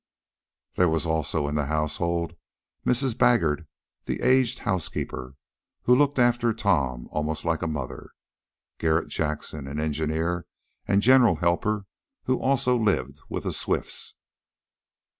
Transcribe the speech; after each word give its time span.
There 0.77 0.89
was 0.89 1.05
also 1.05 1.47
in 1.47 1.53
the 1.53 1.67
household 1.67 2.35
Mrs. 2.87 3.13
Baggert, 3.15 3.67
the 4.05 4.21
aged 4.21 4.57
housekeeper, 4.65 5.35
who 5.83 5.93
looked 5.93 6.17
after 6.17 6.53
Tom 6.55 7.07
almost 7.11 7.45
like 7.45 7.61
a 7.61 7.67
mother. 7.67 8.09
Garret 8.79 9.09
Jackson, 9.09 9.67
an 9.67 9.79
engineer 9.79 10.47
and 10.87 11.03
general 11.03 11.35
helper, 11.35 11.85
also 12.27 12.75
lived 12.75 13.21
with 13.29 13.43
the 13.43 13.53
Swifts. 13.53 14.15